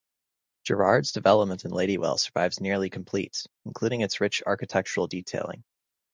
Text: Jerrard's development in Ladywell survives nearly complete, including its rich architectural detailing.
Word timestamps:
Jerrard's 0.63 1.11
development 1.11 1.63
in 1.63 1.69
Ladywell 1.69 2.17
survives 2.17 2.59
nearly 2.59 2.89
complete, 2.89 3.45
including 3.65 4.01
its 4.01 4.19
rich 4.19 4.41
architectural 4.47 5.05
detailing. 5.05 5.63